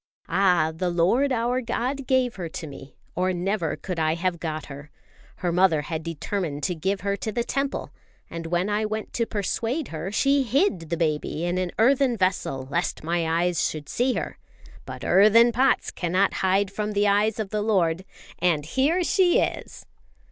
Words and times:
"Ah, 0.27 0.71
the 0.75 0.89
Lord 0.89 1.31
our 1.31 1.61
God 1.61 2.07
gave 2.07 2.37
her 2.37 2.49
to 2.49 2.65
me, 2.65 2.95
or 3.13 3.31
never 3.33 3.75
could 3.75 3.99
I 3.99 4.15
have 4.15 4.39
got 4.39 4.65
her! 4.65 4.89
Her 5.35 5.51
mother 5.51 5.83
had 5.83 6.01
determined 6.01 6.63
to 6.63 6.73
give 6.73 7.01
her 7.01 7.15
to 7.17 7.31
the 7.31 7.43
Temple; 7.43 7.91
and 8.27 8.47
when 8.47 8.67
I 8.67 8.83
went 8.83 9.13
to 9.13 9.27
persuade 9.27 9.89
her, 9.89 10.11
she 10.11 10.41
hid 10.41 10.89
the 10.89 10.97
baby 10.97 11.45
in 11.45 11.59
an 11.59 11.69
earthen 11.77 12.17
vessel 12.17 12.67
lest 12.71 13.03
my 13.03 13.29
eyes 13.43 13.69
should 13.69 13.87
see 13.87 14.13
her. 14.13 14.39
But 14.87 15.03
earthen 15.05 15.51
pots 15.51 15.91
cannot 15.91 16.33
hide 16.41 16.71
from 16.71 16.93
the 16.93 17.07
eyes 17.07 17.37
of 17.37 17.51
the 17.51 17.61
Lord. 17.61 18.03
And 18.39 18.65
here 18.65 19.03
she 19.03 19.39
is!" 19.39 19.85